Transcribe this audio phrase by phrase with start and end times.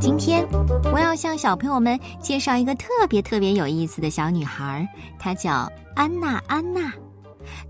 [0.00, 0.46] 今天
[0.92, 4.86] 我要向小朋友们介绍一个特别特别有意思的小女孩，
[5.18, 6.42] 她叫安娜。
[6.46, 6.92] 安娜，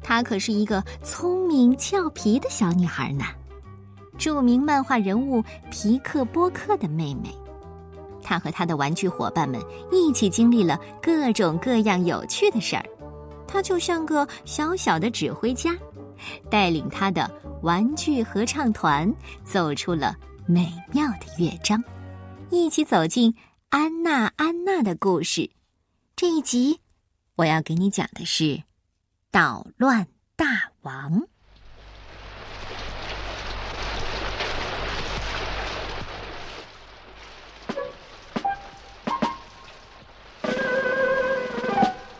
[0.02, 3.24] 她可是一个聪明俏皮的小女孩呢。
[4.18, 7.34] 著名漫画人物皮克波克的妹妹，
[8.22, 9.60] 她和她的玩具伙伴们
[9.90, 12.84] 一起经历了各种各样有趣的事儿。
[13.46, 15.76] 她就像个小小的指挥家，
[16.48, 17.30] 带领她的
[17.62, 19.12] 玩具合唱团
[19.44, 21.82] 走出了美妙的乐章。
[22.50, 23.34] 一起走进
[23.70, 25.50] 安娜安娜的故事。
[26.14, 26.78] 这一集，
[27.36, 28.62] 我要给你讲的是
[29.30, 31.22] 捣乱大王。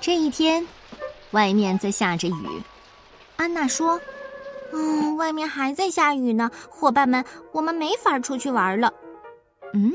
[0.00, 0.66] 这一天，
[1.30, 2.62] 外面在下着雨。
[3.36, 4.00] 安娜说
[4.72, 8.92] ：“嗯，外面还在下雨呢，伙伴们，我们没法出去玩了。”
[9.74, 9.92] 嗯。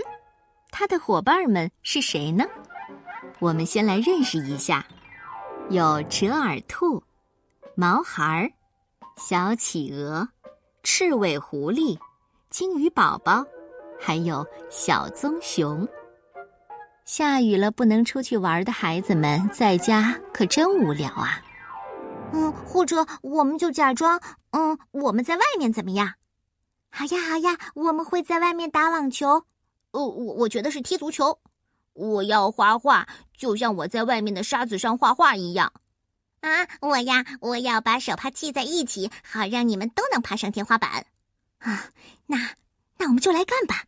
[0.69, 2.45] 他的伙伴们是谁呢？
[3.39, 4.85] 我们先来认识一下：
[5.69, 7.01] 有折耳兔、
[7.73, 8.53] 毛孩、
[9.15, 10.27] 小企鹅、
[10.83, 11.97] 赤尾狐狸、
[12.51, 13.43] 金鱼宝宝，
[13.99, 15.87] 还有小棕熊。
[17.05, 21.41] 下雨了不能出去玩的孩子们，在家可真无聊啊！
[22.33, 26.13] 嗯，或者我们就假装，嗯，我们在外面怎么样？
[26.89, 29.45] 好呀，好呀，我们会在外面打网球。
[29.91, 31.39] 哦，我我觉得是踢足球。
[31.93, 35.71] 我要画画，就像我在外面的沙子上画画一样。
[36.41, 41.05] 啊，我呀，我要把手帕系在一起，好让你们都能爬上天花板。
[41.59, 41.89] 啊，
[42.27, 42.37] 那
[42.97, 43.85] 那我们就来干吧。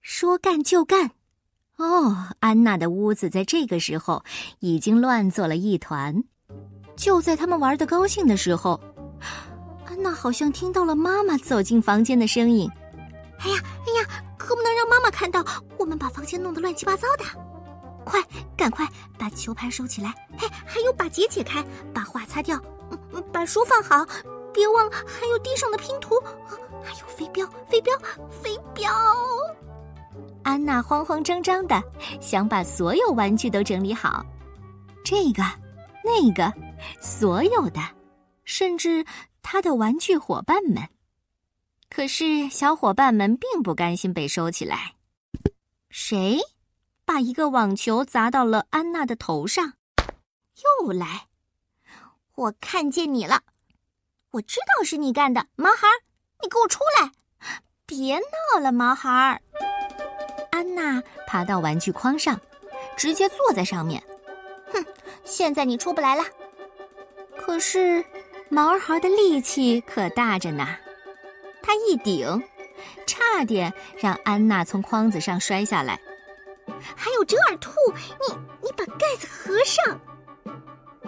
[0.00, 1.12] 说干就干。
[1.76, 4.24] 哦，安娜的屋子在这个时候
[4.58, 6.24] 已经乱作了一团。
[6.98, 8.78] 就在他们玩的高兴的时候，
[9.86, 12.68] 安娜好像听到了妈妈走进房间的声音。
[13.38, 14.24] 哎呀，哎呀！
[14.36, 15.44] 可不能让妈妈看到
[15.76, 17.24] 我们把房间弄得乱七八糟的！
[18.04, 18.18] 快，
[18.56, 18.88] 赶快
[19.18, 20.14] 把球拍收起来！
[20.38, 22.58] 嘿，还有把结解开，把画擦掉，
[22.90, 24.06] 嗯嗯，把书放好，
[24.52, 26.14] 别忘了还有地上的拼图，
[26.82, 27.92] 还有飞镖，飞镖，
[28.42, 28.90] 飞镖！
[30.44, 31.82] 安娜慌慌张张的
[32.20, 34.24] 想把所有玩具都整理好，
[35.04, 35.42] 这个，
[36.08, 36.50] 那个，
[37.00, 37.80] 所有的，
[38.44, 39.04] 甚至
[39.42, 40.82] 他的玩具伙伴们。
[41.90, 44.94] 可是，小伙伴们并不甘心被收起来。
[45.90, 46.38] 谁
[47.04, 49.74] 把一个网球砸到了安娜的头上？
[50.82, 51.26] 又来！
[52.34, 53.42] 我看见你了！
[54.30, 55.96] 我知道是你干的，毛孩儿，
[56.42, 57.10] 你给我出来！
[57.86, 59.40] 别闹了，毛孩儿！
[60.50, 62.38] 安娜爬到玩具筐上，
[62.96, 64.02] 直接坐在上面。
[64.72, 64.84] 哼，
[65.28, 66.24] 现在你出不来了。
[67.36, 68.04] 可是，
[68.48, 70.66] 毛孩的力气可大着呢。
[71.62, 72.42] 他一顶，
[73.06, 76.00] 差点让安娜从筐子上摔下来。
[76.96, 77.72] 还有折耳兔，
[78.26, 80.00] 你你把盖子合上。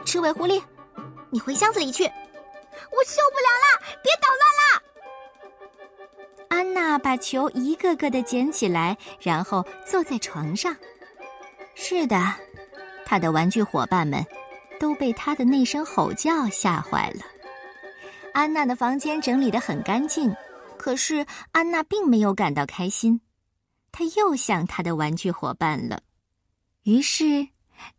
[0.05, 0.63] 赤尾狐狸，
[1.31, 2.05] 你回箱子里去。
[2.05, 4.83] 我受不了了，别捣乱了。
[6.49, 10.77] 安娜把球一个个的捡起来，然后坐在床上。
[11.75, 12.17] 是的，
[13.10, 14.25] 他的玩具伙伴们
[14.78, 17.22] 都被他的那声吼叫吓坏了。
[18.32, 20.32] 安娜的房间整理的很干净。
[20.78, 23.21] 可是安娜并没有感到开心，
[23.91, 26.00] 她又想她的玩具伙伴了。
[26.84, 27.48] 于是，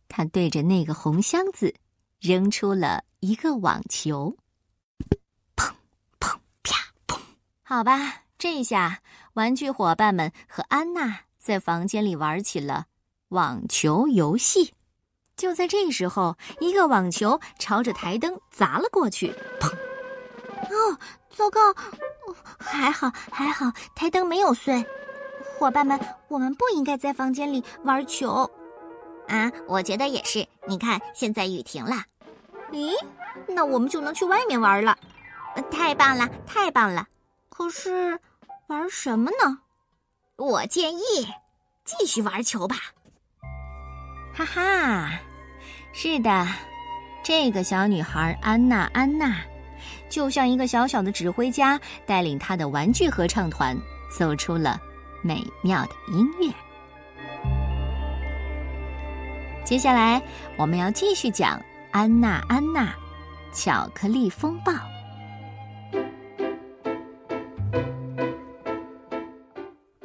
[0.08, 1.76] 她对着那个红箱子
[2.22, 4.34] 扔出了一个网球。
[5.58, 5.70] 砰
[6.22, 7.20] 砰啪砰！
[7.64, 9.02] 好吧，这下
[9.34, 12.86] 玩具伙伴们和安娜在房间里玩起了
[13.28, 14.74] 网球游戏。
[15.42, 19.34] 就在这时候，一个网球朝着台灯砸了过去。
[19.60, 19.72] 砰！
[20.70, 21.00] 哦，
[21.32, 21.60] 糟糕！
[22.60, 23.66] 还好，还好，
[23.96, 24.86] 台灯没有碎。
[25.58, 28.48] 伙伴们，我们不应该在房间里玩球。
[29.28, 30.48] 啊，我觉得也是。
[30.68, 31.96] 你看，现在雨停了。
[32.72, 32.94] 咦，
[33.48, 34.96] 那我们就能去外面玩了。
[35.72, 37.08] 太棒了，太棒了。
[37.50, 38.20] 可是，
[38.68, 39.58] 玩什么呢？
[40.36, 41.02] 我建议
[41.84, 42.76] 继续玩球吧。
[44.36, 45.20] 哈哈，
[45.94, 46.48] 是的，
[47.22, 49.38] 这个小女孩安娜，安娜。
[50.10, 53.78] 就像一个小小的指挥家，带领她的玩具合唱团
[54.18, 54.80] 奏出了
[55.22, 56.52] 美妙的音乐。
[59.64, 60.22] 接下来，
[60.58, 61.58] 我们要继续讲
[61.92, 62.94] 《安娜安娜
[63.54, 64.72] 巧克力风暴》。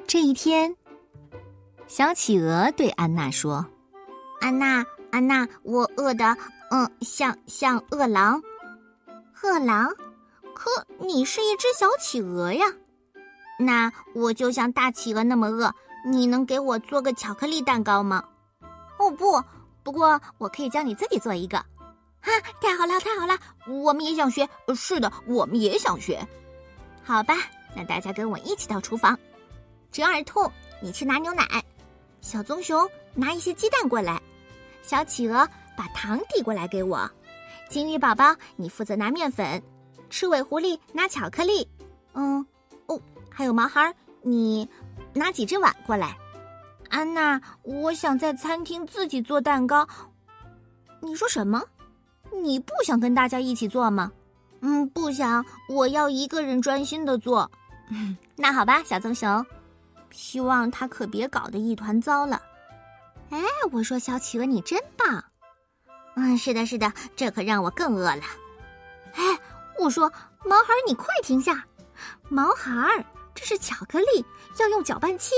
[0.06, 0.74] 这一天，
[1.86, 3.66] 小企鹅对安娜说
[4.40, 4.84] ：“安娜，
[5.16, 6.36] 安娜，我饿的，
[6.70, 8.42] 嗯，像像饿狼。”
[9.42, 9.88] 饿狼，
[10.54, 12.66] 可你是一只小企鹅呀！
[13.58, 15.72] 那我就像大企鹅那么饿，
[16.04, 18.22] 你能给我做个巧克力蛋糕吗？
[18.98, 19.42] 哦不，
[19.82, 21.56] 不过我可以教你自己做一个。
[21.56, 22.28] 啊，
[22.60, 23.38] 太好了，太好了！
[23.66, 24.46] 我们也想学。
[24.74, 26.22] 是的，我们也想学。
[27.02, 27.34] 好吧，
[27.74, 29.18] 那大家跟我一起到厨房。
[29.90, 30.52] 折耳兔，
[30.82, 31.42] 你去拿牛奶；
[32.20, 34.18] 小棕熊拿一些鸡蛋过来；
[34.86, 35.46] 小企鹅
[35.76, 37.10] 把糖递过来给我；
[37.68, 39.60] 金鱼宝宝，你负责拿面粉；
[40.08, 41.68] 赤尾狐狸拿巧克力。
[42.14, 42.46] 嗯，
[42.86, 43.92] 哦，还有毛孩，
[44.22, 44.68] 你
[45.12, 46.16] 拿几只碗过来。
[46.88, 49.84] 安娜，我想在餐厅自己做蛋糕。
[51.00, 51.60] 你说什么？
[52.44, 54.12] 你不想跟大家一起做吗？
[54.60, 55.44] 嗯，不想。
[55.68, 57.50] 我要一个人专心的做。
[58.36, 59.44] 那好吧，小棕熊。
[60.12, 62.40] 希望他可别搞得一团糟了。
[63.30, 63.40] 哎，
[63.72, 65.24] 我说小企鹅，你真棒。
[66.14, 68.22] 嗯，是的，是的，这可让我更饿了。
[69.14, 69.22] 哎，
[69.78, 70.10] 我说
[70.44, 71.64] 毛孩，你快停下！
[72.28, 74.24] 毛孩，这是巧克力，
[74.58, 75.34] 要用搅拌器。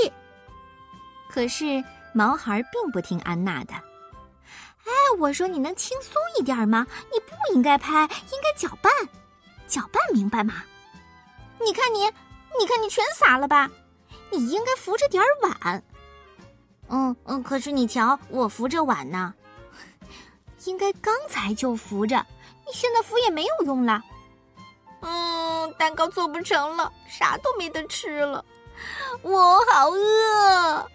[1.31, 1.82] 可是
[2.12, 3.75] 毛孩并不听安娜的。
[3.75, 6.87] 哎，我说你能轻松一点吗？
[7.12, 8.93] 你不应该拍，应该搅拌，
[9.67, 10.62] 搅拌，明白吗？
[11.64, 12.05] 你看你，
[12.58, 13.69] 你看你全洒了吧？
[14.31, 15.82] 你应该扶着点碗。
[16.88, 19.35] 嗯嗯，可是你瞧，我扶着碗呢，
[20.64, 22.25] 应该刚才就扶着，
[22.67, 24.02] 你现在扶也没有用了。
[25.00, 28.44] 嗯，蛋糕做不成了，啥都没得吃了，
[29.23, 30.87] 我好饿。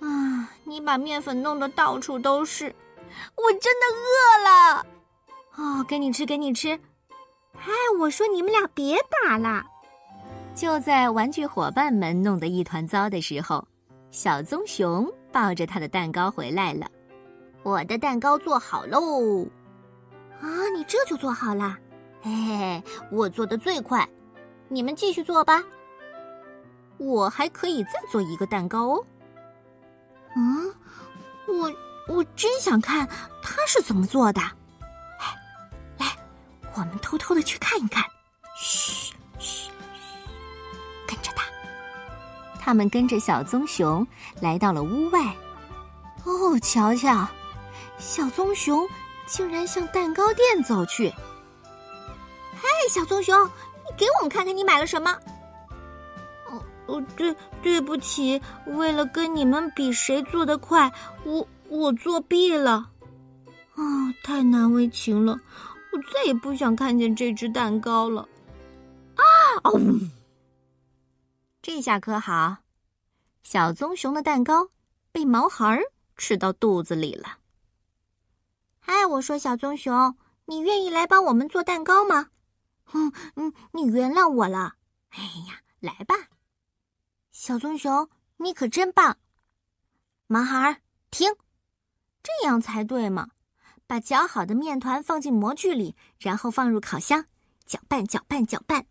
[0.00, 0.50] 啊！
[0.64, 2.74] 你把面粉弄得到处都是，
[3.36, 4.86] 我真的饿了。
[5.56, 6.78] 哦，给你吃，给你吃。
[7.54, 9.64] 哎，我说你们俩别打了。
[10.54, 13.66] 就在玩具伙伴们弄得一团糟的时候，
[14.14, 16.86] 小棕熊抱着他的蛋糕回来了。
[17.64, 19.44] 我的蛋糕做好喽！
[20.40, 21.76] 啊，你这就做好啦？
[22.22, 24.08] 嘿嘿，我做的最快。
[24.68, 25.60] 你们继续做吧。
[26.96, 29.04] 我还可以再做一个蛋糕哦。
[30.36, 30.72] 嗯，
[31.48, 31.72] 我
[32.06, 33.08] 我真想看
[33.42, 34.40] 他是怎么做的。
[35.98, 36.16] 来，
[36.74, 38.04] 我们偷偷的去看一看。
[38.56, 39.03] 嘘嘘，
[42.64, 44.06] 他们跟着小棕熊
[44.40, 45.20] 来到了屋外。
[46.24, 47.28] 哦，瞧瞧，
[47.98, 48.88] 小棕熊
[49.26, 51.12] 竟然向蛋糕店走去。
[52.54, 55.14] 嘿，小棕熊，你给我们看看你买了什么。
[56.86, 60.90] 哦，对，对不起，为了跟你们比谁做的快，
[61.24, 62.88] 我我作弊了，
[63.74, 63.82] 啊，
[64.22, 65.38] 太难为情了，
[65.92, 68.26] 我再也不想看见这只蛋糕了，
[69.16, 69.22] 啊
[69.64, 69.78] 哦，
[71.66, 72.58] 这下可好，
[73.42, 74.68] 小棕熊的蛋糕
[75.10, 75.80] 被毛孩儿
[76.14, 77.38] 吃到肚子里了。
[78.80, 80.14] 哎，我说小棕熊，
[80.44, 82.28] 你愿意来帮我们做蛋糕吗？
[82.92, 84.74] 嗯嗯，你原谅我了。
[85.08, 86.14] 哎呀，来吧。
[87.32, 89.16] 小棕熊，你可真棒！
[90.26, 91.34] 毛孩儿，听，
[92.22, 93.30] 这样才对嘛！
[93.86, 97.24] 把搅好的面团放进模具里，然后放入烤箱，
[97.64, 98.84] 搅拌、搅拌、搅拌。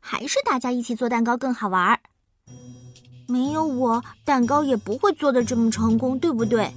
[0.00, 2.00] 还是大家一起做蛋糕更好玩儿。
[3.26, 6.72] 没有我，蛋糕也不会做的这么成功，对不对？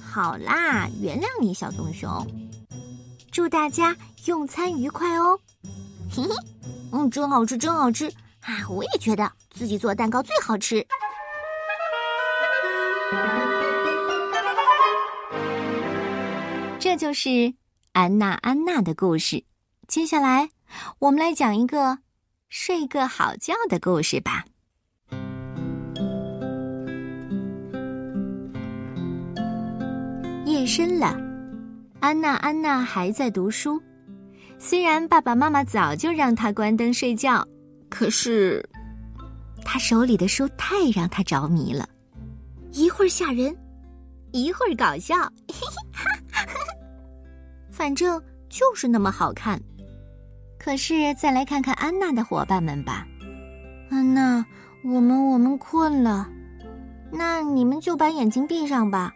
[0.00, 2.26] 好啦，原谅你，小棕熊。
[3.30, 5.38] 祝大家用餐愉快哦！
[6.10, 6.30] 嘿嘿，
[6.92, 8.06] 嗯，真好吃，真好吃。
[8.40, 10.86] 啊，我也觉得自己做蛋糕最好吃。
[16.78, 17.52] 这就是
[17.92, 19.44] 安娜安娜的故事。
[19.88, 20.48] 接下来，
[21.00, 21.98] 我们来讲一个
[22.48, 24.44] 睡个好觉的故事吧。
[30.44, 31.16] 夜深了，
[32.00, 33.82] 安娜安娜还在读书。
[34.58, 37.46] 虽然爸爸妈妈早就让她关灯睡觉。
[37.88, 38.64] 可是，
[39.64, 41.88] 她手里的书太让她着迷了，
[42.72, 43.54] 一会儿吓人，
[44.32, 45.14] 一会儿搞笑，
[45.48, 46.46] 嘿 嘿
[47.70, 49.60] 反正就是那么好看。
[50.66, 53.06] 可是再来看看安娜的伙伴们吧，
[53.88, 54.44] 安娜，
[54.82, 56.28] 我们我们困了，
[57.12, 59.14] 那你们就把眼睛闭上吧。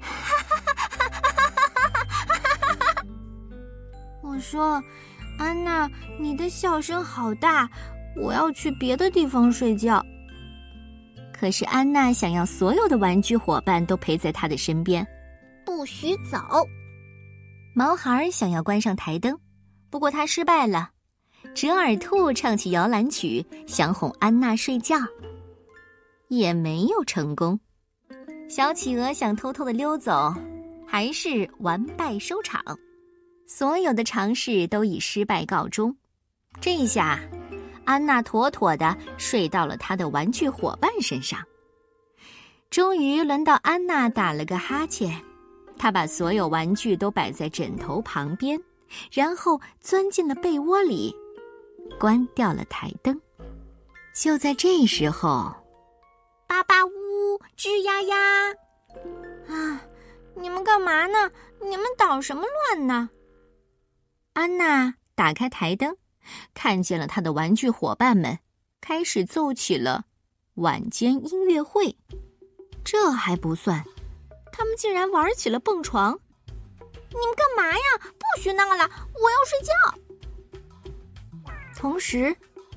[4.22, 4.80] 我说。
[5.36, 7.68] 安娜，你的笑声好大，
[8.14, 10.00] 我要去别的地方睡觉。
[11.32, 15.04] 可是安娜想要所有的玩具伙伴都陪在她的身边，
[15.66, 16.38] 不许走。
[17.74, 19.36] 毛孩想要关上台灯，
[19.90, 20.90] 不过他失败了。
[21.54, 24.96] 折耳兔唱起摇篮曲，想哄安娜睡觉，
[26.28, 27.58] 也没有成功。
[28.48, 30.34] 小企鹅想偷偷的溜走，
[30.86, 32.62] 还是完败收场。
[33.46, 35.96] 所有的尝试都以失败告终。
[36.60, 37.18] 这下，
[37.84, 41.40] 安娜妥妥的睡到了她的玩具伙伴身上。
[42.70, 45.20] 终于轮到安娜打了个哈欠，
[45.78, 48.60] 她把所有玩具都摆在枕头旁边，
[49.12, 51.14] 然后钻进了被窝里，
[51.98, 53.20] 关掉了台灯。
[54.14, 55.54] 就在这时候，
[56.46, 56.90] 巴巴呜，
[57.56, 58.16] 吱呀呀，
[59.48, 59.82] 啊，
[60.34, 61.30] 你们干嘛呢？
[61.62, 63.10] 你们捣什么乱呢？
[64.32, 65.96] 安娜打开台灯，
[66.54, 68.38] 看见了她的玩具伙伴们，
[68.80, 70.06] 开始奏起了
[70.54, 71.96] 晚间音乐会。
[72.82, 73.84] 这还不算，
[74.52, 76.18] 他们竟然玩起了蹦床！
[77.10, 77.82] 你们干嘛呀？
[78.18, 79.72] 不许闹了，我要睡觉。
[81.76, 82.34] 同时，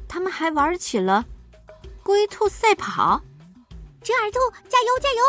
[0.07, 1.23] 他们还玩起了
[2.03, 3.21] 龟兔赛跑。
[4.01, 5.23] 折耳兔，加油加油！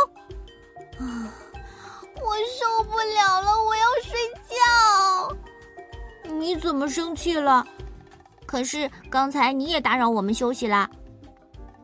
[0.98, 1.32] 啊，
[2.16, 4.18] 我受不了了，我要睡
[4.48, 5.36] 觉。
[6.34, 7.64] 你怎么生气了？
[8.46, 10.90] 可是刚才你也打扰我们休息啦。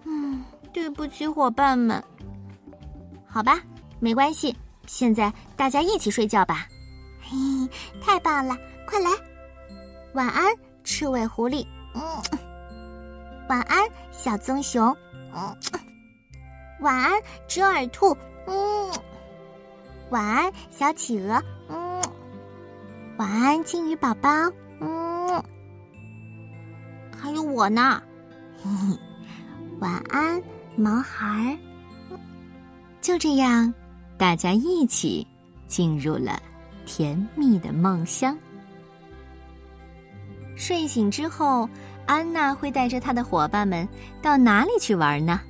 [0.05, 2.03] 嗯，对不起，伙伴们。
[3.29, 3.61] 好吧，
[4.01, 6.67] 没关系，现在大家一起睡觉吧。
[7.31, 7.37] 嘿，
[8.03, 9.11] 太棒了，快来！
[10.15, 11.65] 晚安，刺猬狐狸。
[11.95, 12.03] 嗯，
[13.49, 13.79] 晚安，
[14.11, 14.95] 小棕熊。
[15.33, 15.57] 嗯，
[16.81, 17.13] 晚安，
[17.47, 18.17] 折耳兔。
[18.47, 18.91] 嗯，
[20.11, 21.41] 晚安，小企鹅。
[21.69, 22.03] 嗯，
[23.17, 24.29] 晚安，金鱼宝宝。
[24.81, 25.43] 嗯，
[27.17, 28.03] 还有我呢。
[28.63, 28.99] 嘿嘿，
[29.79, 30.43] 晚安，
[30.75, 31.59] 毛孩儿。
[33.01, 33.73] 就这样，
[34.19, 35.25] 大家一起
[35.69, 36.43] 进入了
[36.85, 38.37] 甜蜜的梦乡。
[40.57, 41.69] 睡醒之后，
[42.07, 43.89] 安娜会带着她的伙伴们
[44.21, 45.41] 到哪里去玩呢？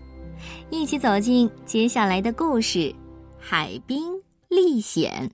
[0.71, 2.79] 一起走进接下来的故事
[3.39, 4.13] 《海滨
[4.49, 5.29] 历险》。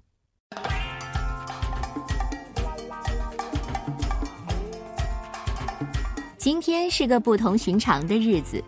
[6.37, 8.63] 今天是个不同寻常的日子，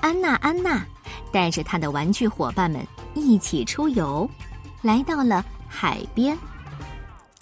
[0.00, 0.84] 安娜，安娜。
[1.32, 2.80] 带着她的玩具伙伴们
[3.14, 4.30] 一起出游，
[4.80, 6.38] 来到了海边。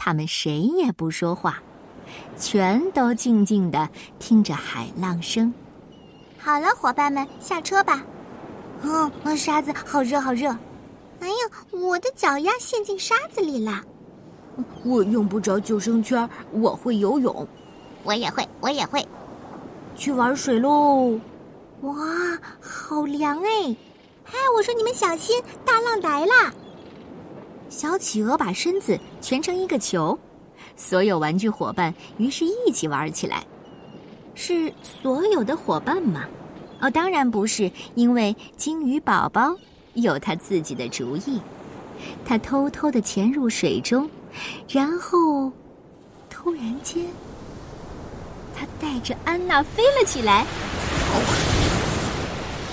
[0.05, 1.63] 他们谁也不说话，
[2.37, 5.51] 全都静静的听着海浪声。
[6.39, 8.05] 好了，伙伴们，下车吧。
[8.83, 10.51] 嗯，沙子好热，好热。
[11.21, 11.35] 哎呀，
[11.71, 13.81] 我的脚丫陷进沙子里了。
[14.85, 17.49] 我用不着救生圈，我会游泳。
[18.03, 19.03] 我也会，我也会。
[19.97, 21.19] 去玩水喽！
[21.81, 21.95] 哇，
[22.61, 23.75] 好凉哎！
[24.23, 26.53] 嗨，我说你们小心，大浪来了！
[27.71, 30.19] 小企鹅把身子蜷成一个球，
[30.77, 33.43] 所有玩具伙伴于是一起玩起来。
[34.35, 36.27] 是所有的伙伴吗？
[36.83, 39.57] 哦，当然不是，因为鲸鱼宝宝
[39.95, 41.41] 有他自己的主意。
[42.23, 44.11] 他偷偷的潜入水中，
[44.69, 45.51] 然后
[46.29, 47.07] 突然间，
[48.55, 50.45] 他带着安娜飞了起来。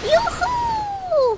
[0.04, 1.38] 哟吼！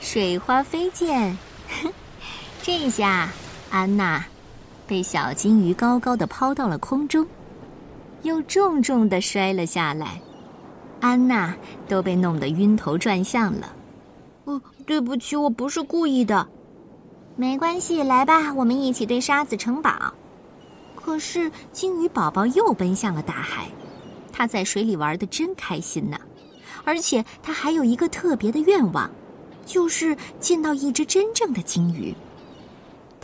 [0.00, 1.36] 水花飞溅，
[2.62, 3.28] 这下
[3.74, 4.24] 安娜
[4.86, 7.26] 被小金鱼高高的抛到了空中，
[8.22, 10.20] 又重重的摔了下来。
[11.00, 11.52] 安娜
[11.88, 13.74] 都被弄得晕头转向了。
[14.44, 16.46] 哦，对不起，我不是故意的。
[17.34, 20.14] 没关系，来吧，我们一起堆沙子城堡。
[20.94, 23.66] 可是金鱼宝宝又奔向了大海，
[24.32, 26.16] 它在水里玩的真开心呢。
[26.84, 29.10] 而且它还有一个特别的愿望，
[29.66, 32.14] 就是见到一只真正的金鱼。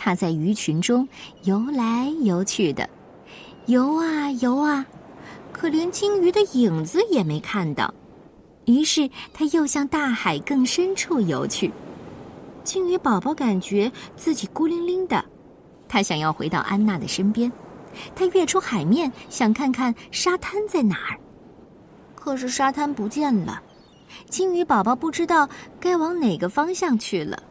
[0.02, 1.07] 他在鱼群中
[1.42, 2.88] 游来游去的，
[3.66, 4.87] 游啊游啊，
[5.52, 7.92] 可连鲸鱼的影子也没看到。
[8.64, 11.71] 于是他又向大海更深处游去。
[12.64, 15.23] 鲸鱼宝宝感觉自己孤零零的，
[15.87, 17.52] 他想要回到安娜的身边。
[18.16, 21.21] 他跃出海面，想看看沙滩在哪儿。
[22.14, 23.62] 可是沙滩不见了，
[24.30, 25.47] 鲸鱼宝宝不知道
[25.78, 27.42] 该往哪个方向去了。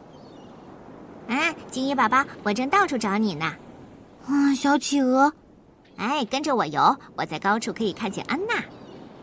[1.30, 3.54] 啊，金鱼宝宝，我正到处找你呢。
[4.26, 5.32] 啊，小企鹅，
[5.96, 8.54] 哎，跟着我游，我在高处可以看见安娜。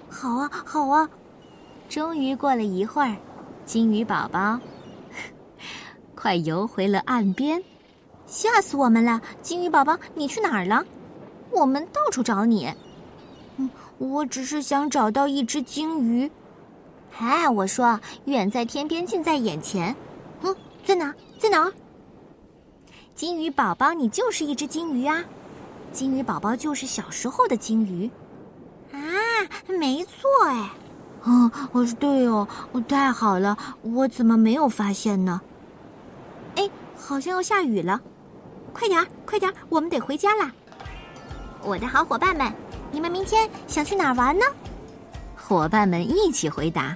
[0.10, 1.10] 好啊，好啊。
[1.90, 3.14] 终于过了一会儿，
[3.66, 4.58] 金鱼宝宝
[6.16, 7.62] 快游回了岸边，
[8.26, 9.22] 吓死我们了！
[9.42, 10.82] 金鱼宝宝，你去哪儿了？
[11.52, 12.74] 我们到处找你。
[13.58, 16.32] 嗯我只是想找到一只金鱼。
[17.18, 19.94] 哎，我说，远在天边，近在眼前。
[20.42, 21.14] 嗯，在哪？
[21.38, 21.70] 在哪？
[23.18, 25.24] 金鱼宝宝，你就是一只金鱼啊！
[25.92, 28.08] 金鱼宝宝就是小时候的金鱼。
[28.92, 29.02] 啊，
[29.68, 30.70] 没错哎。
[31.24, 32.48] 哦，我是对哦，
[32.88, 35.42] 太好了，我怎么没有发现呢？
[36.58, 38.00] 哎，好像要下雨了，
[38.72, 40.52] 快点儿，快点儿，我们得回家啦！
[41.64, 42.54] 我的好伙伴们。
[42.92, 44.46] 你们明天想去哪儿玩呢？
[45.36, 46.96] 伙伴们一起回答：“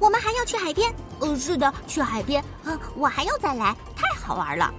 [0.00, 0.90] 我们还要去海边。
[1.20, 2.42] ”“呃，是的，去海边。
[2.64, 4.72] ”“嗯，我还要再来，太好玩了。”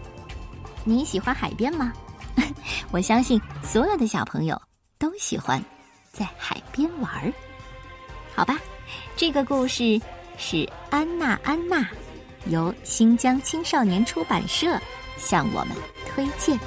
[0.86, 1.92] 你喜欢海边吗？
[2.92, 4.62] 我相信所有的小朋友
[4.98, 5.62] 都喜欢
[6.12, 7.34] 在海边玩儿。
[8.34, 8.58] 好吧，
[9.18, 10.00] 这个故事
[10.38, 10.58] 是
[10.90, 11.80] 《安娜安娜》，
[12.48, 14.80] 由新疆青少年出版社
[15.18, 15.76] 向我们
[16.08, 16.58] 推荐。